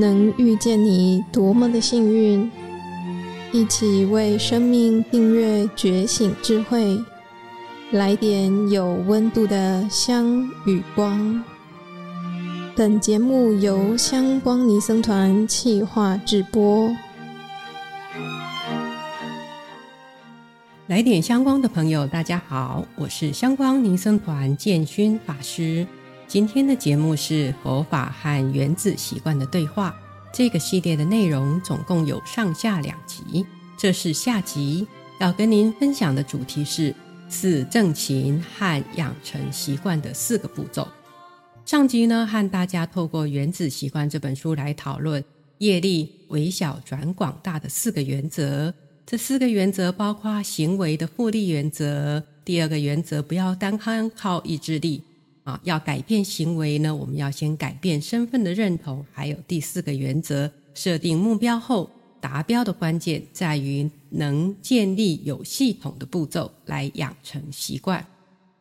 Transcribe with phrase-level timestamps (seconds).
[0.00, 2.48] 能遇见你多么的幸运！
[3.50, 6.96] 一起为生命订阅觉醒智慧，
[7.90, 11.42] 来点有温度的香与光。
[12.76, 16.94] 本节目由香光尼僧团企划制播。
[20.86, 25.84] 来点香光的朋友，大家好，我是香光尼僧团建勋法师。
[26.28, 29.98] 今天的节目是佛法和原子习惯的对话。
[30.30, 33.46] 这个系列的内容总共有上下两集，
[33.78, 34.86] 这是下集，
[35.20, 36.94] 要跟您分享的主题是
[37.30, 40.86] 四正勤和养成习惯的四个步骤。
[41.64, 45.24] 上集呢，和大家透过《原子习惯》这本书来讨论
[45.56, 48.74] 业力微小转广大的四个原则。
[49.06, 53.78] 这四个原则包括行为的复利原则，第二个原则不要单
[54.14, 55.02] 靠意志力。
[55.48, 59.02] 啊，要改变行为呢，我们要先改变身份的认同。
[59.10, 68.06] 还有第四个原则，设定目标后，达标的关键在于能建立有系统的步骤来养成习惯。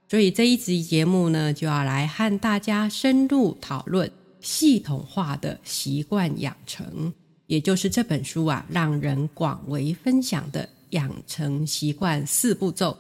[0.08, 7.14] 所以这一集节目呢，就要来和大家深入讨论系统化的习惯养成，
[7.48, 12.98] 也就是这本书啊，让人广为分享的养成习惯四步骤。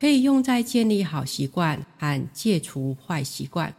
[0.00, 3.74] 可以用在建立好习惯和戒除坏习惯。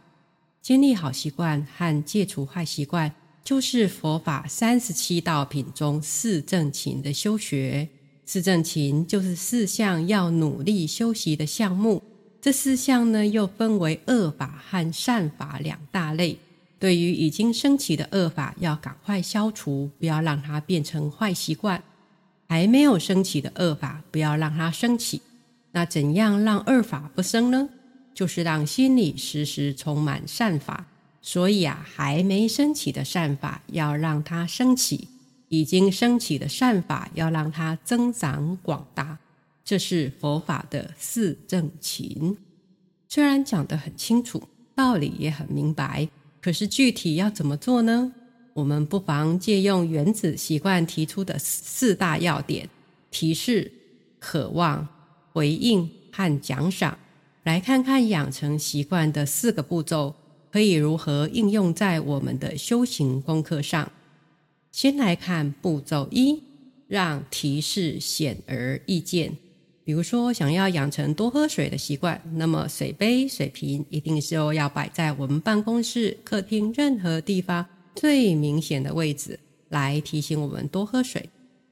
[0.60, 3.12] 建立好习惯和戒除坏习惯，
[3.44, 7.88] 就是佛法三十七道品中四正勤的修学。
[8.24, 12.02] 四正勤就是四项要努力修习的项目。
[12.40, 16.36] 这四项呢，又分为恶法和善法两大类。
[16.78, 21.80] 对于已经升起的恶法，要赶快消除，不要让它变成坏习惯；
[22.48, 25.22] 还没有升起的恶法，不要让它升起。
[25.76, 27.68] 那怎样让二法不生呢？
[28.14, 30.86] 就是让心里时时充满善法。
[31.20, 35.06] 所以啊，还没升起的善法要让它升起；
[35.50, 39.18] 已经升起的善法要让它增长广大。
[39.62, 42.38] 这是佛法的四正勤。
[43.06, 44.42] 虽然讲得很清楚，
[44.74, 46.08] 道理也很明白，
[46.40, 48.14] 可是具体要怎么做呢？
[48.54, 52.66] 我们不妨借用原子习惯提出的四大要点：
[53.10, 53.70] 提示、
[54.18, 54.88] 渴望。
[55.36, 56.96] 回应和奖赏，
[57.44, 60.14] 来看看养成习惯的四个步骤
[60.50, 63.92] 可以如何应用在我们的修行功课上。
[64.72, 66.42] 先来看步骤一，
[66.88, 69.36] 让提示显而易见。
[69.84, 79.38] 比如说，想要养成多喝水的习惯，那么水杯、水瓶一定是要摆在我们办公室、客厅任何地方最明显的位置，
[79.68, 81.28] 来提醒我们多喝水。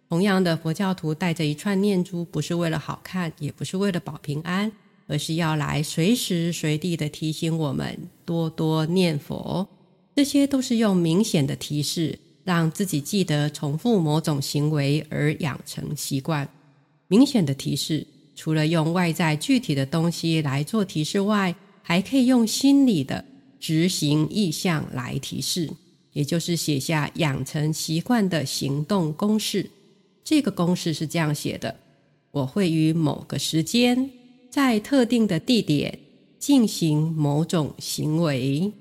[0.08, 4.70] 同样的，佛教徒带着一串念珠，不是为了好看，也不是为了保平安，
[5.06, 9.66] 而是要来随时随地的提醒我们多多念佛。
[10.14, 16.48] 这些都是用明显的提示，让自己记得重复某种行为而养成习惯。
[17.08, 23.24] 明显的提示，除了用外在具体的东西来做提示外，还可以用心理的
[23.58, 25.68] 执行意向来提示，
[26.12, 29.68] 也就是写下养成习惯的行动公式。
[30.24, 31.76] 这个公式是这样写的：
[32.30, 34.10] 我会于某个时间，
[34.50, 35.98] 在特定的地点
[36.38, 38.72] 进行某种行为，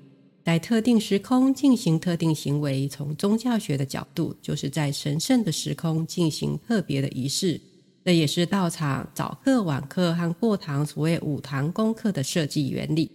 [0.42, 2.88] 在特定时空进行特定行为。
[2.88, 7.60] 从宗教学的角度，就是在神圣的时空进行特别的仪式。
[8.04, 13.10] 这也是道场早课、晚课和过堂所谓五堂功课的设计原理。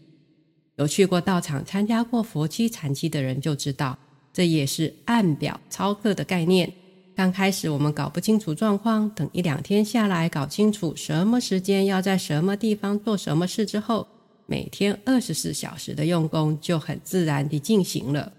[0.78, 3.98] 有去过道场、参加过佛七禅七的人就知道，
[4.32, 6.72] 这也是按表操课的概念。
[7.20, 14.08] 刚开始我们搞不清楚状况，等一两天下来搞清楚什么时间要在什么地方做什么事之后，
[14.46, 18.32] 每天二十四小时的用功就很自然地进行了。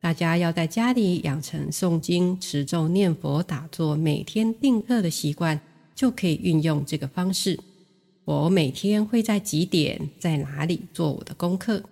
[0.00, 5.60] 大家要在家里养成诵经、持咒、念佛、打坐、每天定课的习惯，
[5.96, 7.58] 就可以运用这个方式。
[8.24, 11.82] 我每天会在几点在哪里做我的功课？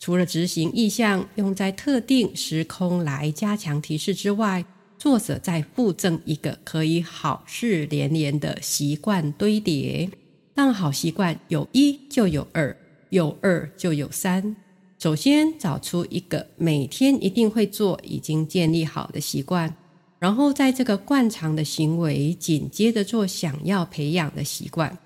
[0.00, 4.64] 除了执行意向用在特定时空来加强提示之外，
[4.98, 10.10] 作者再附赠一个可以好事连连的习惯堆叠，
[10.54, 12.76] 让好习惯有一就有二，
[13.10, 14.56] 有二就有三。
[14.98, 19.72] 首先找出一个每天一定会做、已经建立好的习惯，
[20.18, 24.98] 然后在这个惯常的行为紧接着做想要培养的习惯，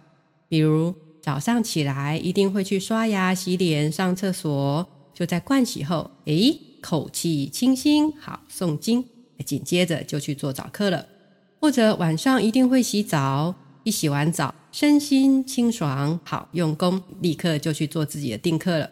[0.49, 9.12] 比如早上起来一定会去刷牙、洗脸、上厕所，就在盥洗后，诶，口气清新，好诵经。
[9.43, 11.07] 紧接着就去做早课了，
[11.61, 13.55] 或者晚上一定会洗澡，
[13.85, 18.91] 一洗完澡身心清爽，好用功，立刻就去做自己的定课了。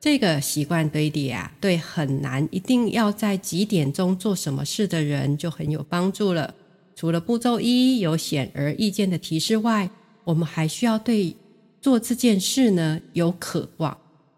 [0.00, 6.54] 这个习惯堆叠啊，对很难一定要在几点钟做什么事的人就很有帮助了。
[6.94, 9.88] 除了步骤一有显而易见的提示外，
[10.24, 11.34] 我们还需要对
[11.80, 13.96] 做这件事呢有渴望，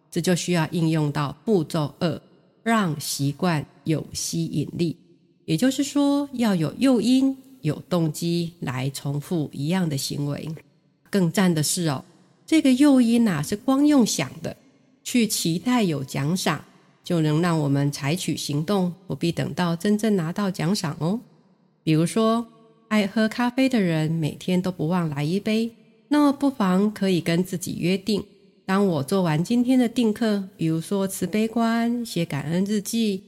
[0.09, 2.21] 这就需要应用到步骤二，
[2.63, 4.97] 让习惯有吸引力。
[5.47, 10.49] 也就是说，要有诱因、有动机来重复一样的行为。
[11.09, 12.05] 更赞的是哦，
[12.45, 14.57] 这个诱因呐、啊、是光用想的，
[15.03, 16.65] 去期待有奖赏，
[17.03, 21.21] 就能让我们采取行动，不必等到真正拿到奖赏哦。
[21.83, 22.47] 比如说，
[22.89, 25.71] 爱喝咖啡的人每天都不忘来一杯，
[26.09, 28.25] 那么不妨可以跟自己约定：
[28.65, 33.23] 当我做完今天的定课，比如说慈悲观、写感恩日记，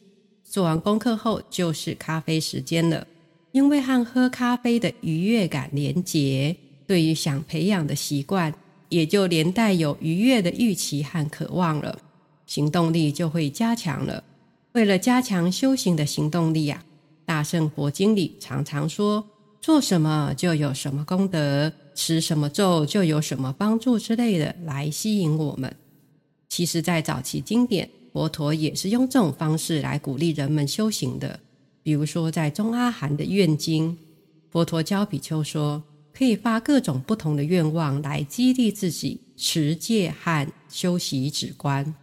[0.49, 3.07] 做完功课后就是咖啡时间了。
[3.53, 6.57] 因为和喝咖啡的愉悦感连结，
[6.87, 8.53] 对于想培养的习惯，
[8.89, 11.99] 也就连带有愉悦的预期和渴望了，
[12.47, 14.25] 行动力就会加强了。
[14.73, 16.85] 为了加强修行的行动力啊。
[17.25, 19.23] 大圣佛经里常常说
[19.61, 25.77] ：“做什么就有什么功德，持什么咒就有什么帮助”之类的，来吸引我们。
[26.49, 31.41] 其实，在早期经典，佛陀也是用这种方式来鼓励人们修行的。
[31.83, 33.97] 比如说，在中阿含的愿经，
[34.51, 35.83] 佛陀教比丘说，
[36.13, 41.95] 可以发各种不同的愿望来激励自己持戒和修习止观。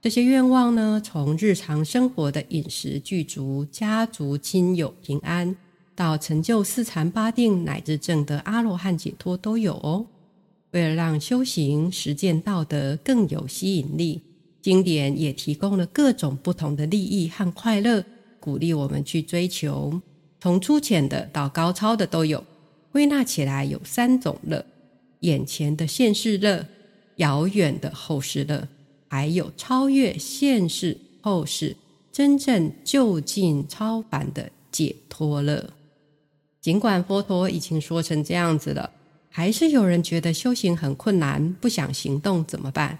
[0.00, 5.56] 这些愿望呢，从日常生活的饮食具足、家族亲友平安，
[5.94, 10.06] 到成就四禅八定，乃至证得阿罗汉解脱都有哦。
[10.72, 14.22] 为了让修行实践道德更有吸引力，
[14.64, 18.02] 经典也提供了各种不同的利益和快乐，
[18.40, 20.00] 鼓励我们去追求。
[20.40, 22.42] 从粗浅的到高超的都有。
[22.90, 24.64] 归纳起来有三种乐：
[25.20, 26.66] 眼前的现世乐，
[27.16, 28.66] 遥远的后世乐。
[29.06, 31.76] 还有超越现世后世、
[32.10, 35.74] 真正就近超凡的解脱乐。
[36.62, 38.90] 尽管佛陀已经说成这样子了，
[39.28, 42.98] 还是有人觉得修行很困难，不想行动怎么办？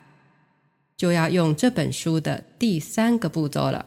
[0.96, 3.86] 就要用这本书的第三个步骤了。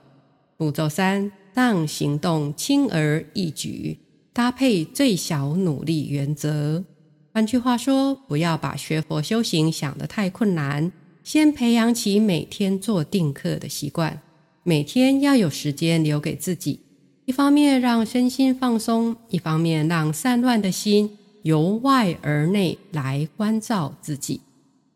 [0.58, 4.00] 步骤三，让行动轻而易举，
[4.34, 6.84] 搭配最小努力原则。
[7.32, 10.92] 换句话说，不要把学佛修行想得太困难。
[11.24, 14.22] 先培养起每天做定课的习惯，
[14.64, 16.80] 每天要有时间留给自己，
[17.26, 24.40] 一方面让身心放松，一方面让散乱的心由外而内来关照自己。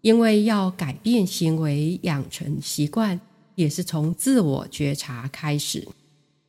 [0.02, 3.20] 因为要改变行为、养成习惯，
[3.56, 5.88] 也是从自我觉察开始。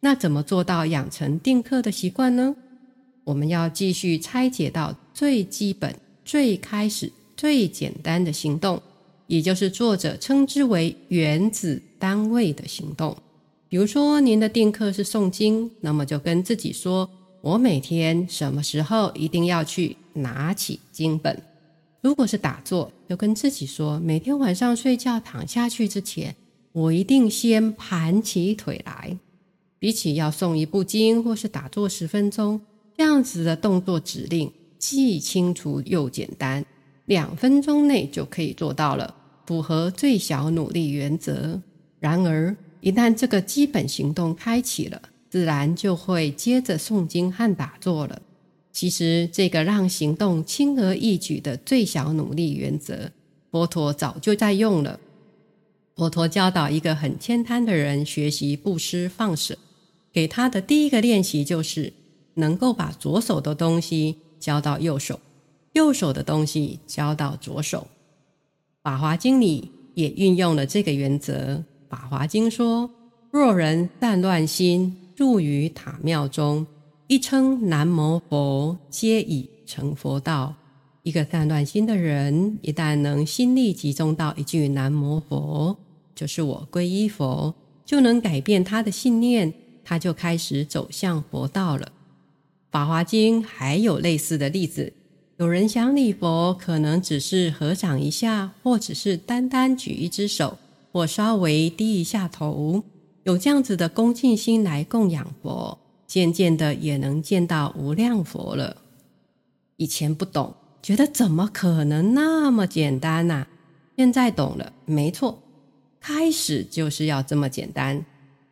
[0.00, 2.56] 那怎么做到养成定课的习惯呢？
[3.24, 5.94] 我们要继续拆解到最基本、
[6.24, 8.82] 最开始、最简单的行动。
[9.28, 13.16] 也就是作者称之为原子单位的行动。
[13.68, 17.08] 比如说，您的定课是诵经，那么就跟自己说
[17.40, 21.40] ：“我每天什么时候一定要去拿起经本。”
[22.02, 26.34] 如果是打坐，就跟自己说：“每天晚上睡觉躺下去之前，
[26.72, 29.16] 我一定先盘起腿来。”
[29.78, 32.60] 比起要诵一部经或是打坐十分钟，
[32.96, 36.64] 这样子的动作指令既清楚又简单，
[37.06, 39.14] 两分钟内就可以做到了。
[39.46, 41.60] 符合最小努力原则。
[42.00, 48.20] 然而，一旦这个基本行动开启了，自然就会接着诵经和打坐了。
[48.72, 53.10] 其实，这个让行动轻而易举的最小努力原则，
[53.50, 54.98] 佛陀早就在用了。
[55.94, 59.58] 佛陀教导一个很慳贪的人学习布施放舍，
[60.10, 61.92] 给他的第一个练习就是
[62.34, 65.20] 能够把左手的东西交到右手，
[65.74, 67.80] 右手的东西交到左手。
[68.82, 71.56] 《法华经》里也运用了这个原则。
[71.90, 72.90] 《法华经》说
[73.30, 76.66] ：“若人散乱心入于塔庙中，
[77.12, 80.54] 一称南无佛，皆已成佛道。”
[81.04, 85.76] 一个散乱心的人，一旦能心力集中到一句“南无佛”，
[86.16, 87.54] 就是我皈依佛，
[87.84, 89.52] 就能改变他的信念，
[89.84, 91.84] 他就开始走向佛道了。
[92.70, 94.94] 《法华经》还有类似的例子。
[95.36, 100.56] 有人想礼佛，可能只是合掌一下，或只是单单举一只手，
[100.90, 102.82] 或稍微低一下头，
[103.24, 105.78] 有这样子的恭敬心来供养佛，
[106.12, 108.76] 渐渐的也能见到无量佛了。
[109.78, 110.52] 以前不懂，
[110.82, 113.46] 觉得怎么可能那么简单呐？
[113.96, 115.42] 现在懂了，没错，
[116.02, 118.04] 开始就是要这么简单。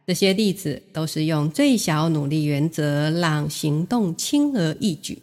[0.07, 5.21] 这些例子都是用最小努力原则，让行动轻而易举。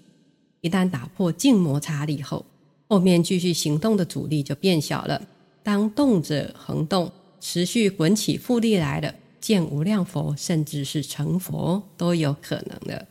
[0.62, 2.46] 一旦打破静摩擦力后，
[2.88, 5.20] 后面继续行动的阻力就变小了。
[5.64, 13.08] 当动者恒动，持续滚起复利来了，见无量佛，甚至是成佛都有可能的。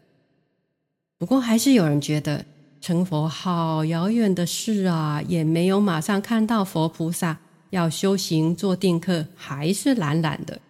[1.18, 2.44] 不过，还是有人觉得
[2.80, 7.38] 成佛好遥远的事啊，也没有马上看到佛菩萨，
[7.70, 10.60] 要修行做定课还是懒懒的。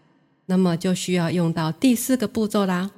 [0.47, 2.91] 那么就需要用到第四个步骤啦。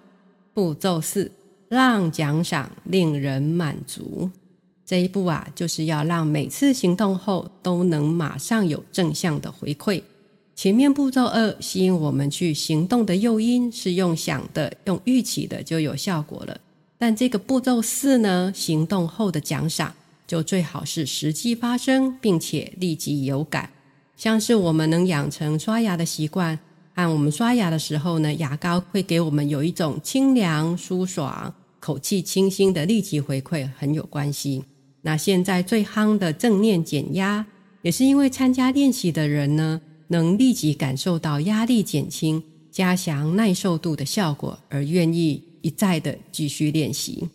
[0.52, 1.32] 步骤四，
[1.68, 4.30] 让奖赏令人满足。
[4.84, 10.02] 这一步啊，就是要让每次行动后都能马上有正向的回馈。
[10.58, 16.60] 前面步骤二吸引我们去行动的诱因是用想的、用预期的就有效果了。
[16.98, 19.94] 但这个步骤四呢，行动后的奖赏
[20.26, 23.70] 就最好是实际发生，并且立即有感。
[24.16, 26.58] 像是我们能养成刷牙的习惯，
[26.94, 34.64] 按我们刷牙的时候呢，牙膏会给我们有一种清凉、舒爽、口气清新的立即回馈，很有关系。
[35.02, 37.46] 那现在最夯的正念减压，
[37.82, 45.44] 也是因为参加练习的人呢，能立即感受到压力减轻、加强耐受度的效果，而愿意。
[45.60, 47.28] 一再的继续练习，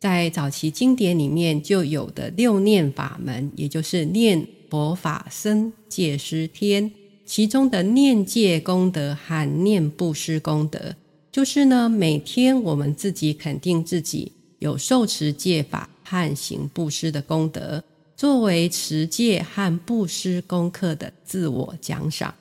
[0.00, 6.90] 在早期经典里面就有的六念法门，也就是念佛法僧戒施天，
[7.26, 10.96] 其中的念戒功德和念布施功德，
[11.30, 17.84] 就是呢每天我们自己肯定自己有受持戒法和行布施的功德，
[18.16, 22.34] 作为持戒和布施功课的自我奖赏，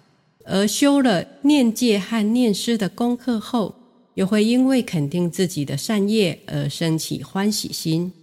[0.45, 3.75] 而修了念戒和念施的功课后。
[4.15, 8.13] 又会因为肯定自己的善业而升起欢喜心，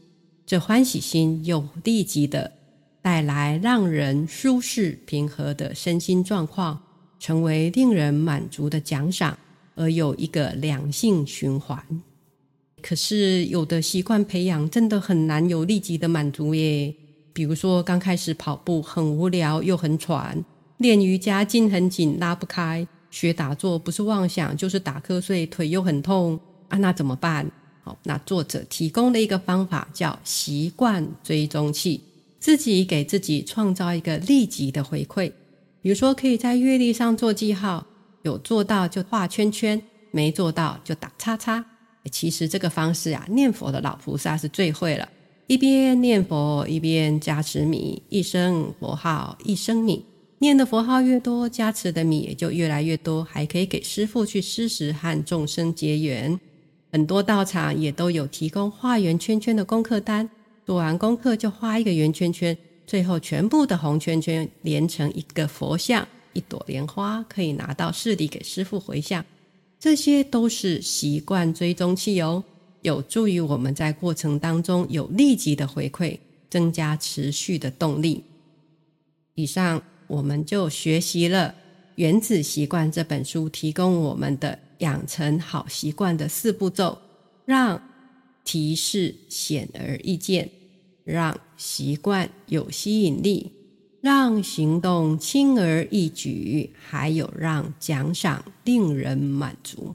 [0.47, 2.51] 这欢喜心又立即的
[3.03, 6.81] 带来让人舒适平和的身心状况，
[7.21, 9.37] 成为令人满足的奖赏，
[9.75, 11.85] 而有一个良性循环。
[12.81, 16.95] 可是有的习惯培养真的很难有立即的满足耶，
[17.33, 20.45] 比如说刚开始跑步很无聊又很喘，
[20.79, 22.87] 练瑜伽筋很紧拉不开。
[23.11, 27.51] 学打坐不是妄想，就是打瞌睡，腿又很痛啊，那怎么办？
[27.85, 32.03] 好，那作者提供的一个方法叫习惯追踪器，
[32.39, 35.31] 自己给自己创造一个立即的回馈。
[35.83, 37.85] 比如说，可以在月历上做记号，
[38.23, 41.63] 有做到就画圈圈，没做到就打叉叉。
[42.11, 45.09] 其实这个方式啊，念佛的老菩萨是最会了，
[45.49, 50.05] 一边念佛一边加持米，一声佛号一声米。
[50.39, 56.39] 念的佛号越多，加持的米也就越来越多，还可以给师父去施食和众生结缘。
[56.91, 60.29] 很多道场也都有提供画圆圈圈的功课单，
[60.65, 62.57] 做完功课就画一个圆圈圈，
[62.87, 69.25] 最后全部的红圈圈连成一个佛像，一朵莲花可以拿到寺里给师父回向。
[69.79, 72.43] 这些都是习惯追踪器哦，
[72.83, 78.23] 有助于我们在过程当中有立即的回馈，增加持续的动力。
[79.35, 79.83] 以上。
[80.09, 81.49] 我们就学习了
[81.95, 86.99] 《原子习惯》这本书提供我们的养成好习惯的四步骤：
[87.47, 87.83] 让
[88.45, 90.51] 提示显而易见，
[91.05, 93.53] 让习惯有吸引力，
[94.03, 99.95] 让行动轻而易举，还有让奖赏令人满足。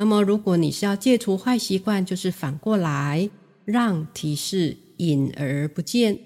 [0.00, 3.28] 那么，如果你是要戒除坏习惯，就是反过来，
[3.66, 6.18] 让提示隐而不见，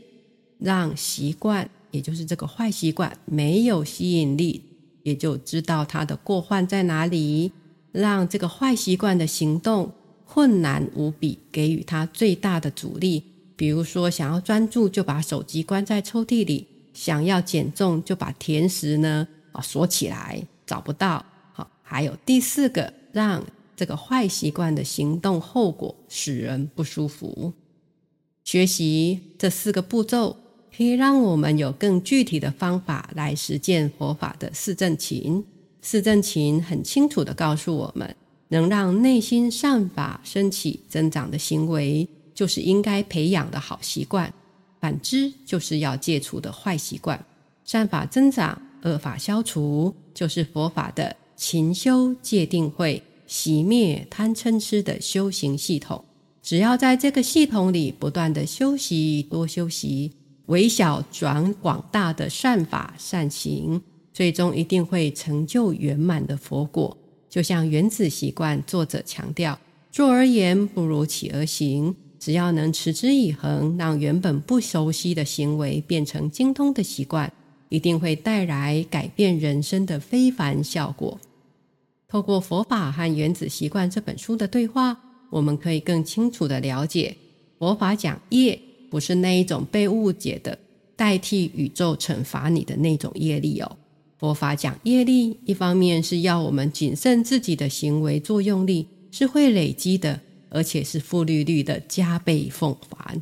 [0.60, 1.68] 让习惯。
[1.90, 4.62] 也就是这个坏习惯没有吸引力，
[5.02, 7.50] 也就知道它的过患在哪里，
[7.90, 9.92] 让这个坏习惯的行动
[10.24, 13.24] 困难无比，给予它最大的阻力。
[13.56, 21.24] 比如说，想要专注就把手机关在抽屉里，想要减重就把甜食呢啊锁起来，找不到。
[21.52, 23.44] 好，还有第四个，让
[23.76, 27.52] 这个坏习惯的行动后果使人不舒服。
[28.44, 30.36] 学习这四个步骤。
[30.76, 35.44] 可以让我们有更具体的方法来实践佛法的四正勤。
[35.80, 38.16] 四正勤很清楚地告诉我们，
[38.48, 44.28] 能让内心善法升起增长的行为，就是应该培养的好习惯；
[44.80, 47.24] 反之，就是要戒除的坏习惯。
[47.64, 56.04] 善法增长，恶法消除，就是佛法的勤修戒定慧、息灭贪嗔痴的修行系统。
[56.42, 60.12] 只要在这个系统里不断地修习，多修习。
[60.46, 63.80] 微小转广大的善法善行，
[64.12, 66.96] 最终一定会成就圆满的佛果。
[67.30, 69.58] 就像原子习惯作者强调：
[69.90, 71.96] 坐而言不如起而行。
[72.18, 77.32] 只要能持之以恒，让原本不熟悉的行为变成精通的习惯，
[77.70, 81.18] 一定会带来改变人生的非凡效果。
[82.14, 84.96] 透过佛法和原子习惯这本书的对话，
[85.30, 87.16] 我们可以更清楚地了解
[87.58, 88.56] 佛法讲业。
[88.88, 90.56] 不是那一种被误解的
[90.94, 93.76] 代替宇宙惩罚你的那种业力哦。
[94.16, 103.20] 佛法讲业力，一方面是要我们谨慎自己的行为作用力是会累积的，而且是复利率的加倍奉还；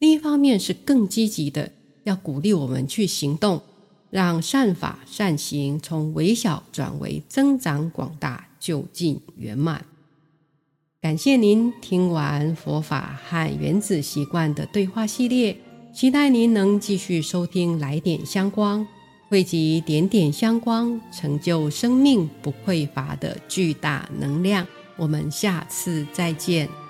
[0.00, 1.70] 另一方面是更积极的，
[2.02, 3.62] 要鼓励我们去行动，
[4.10, 9.84] 让善法善行从微小转为增长广大，究竟圆满。
[11.00, 15.56] 感谢您听完佛法和原子习惯的对话系列，
[15.94, 18.86] 期待您能继续收听来点香光。
[19.28, 24.66] 汇集点点香光，成就生命不匮乏的巨大能量。
[24.96, 26.89] 我们下次再见。